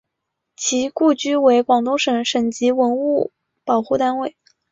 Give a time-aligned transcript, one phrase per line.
[0.55, 3.31] 其故居为广东省省级文物
[3.65, 4.35] 保护单位。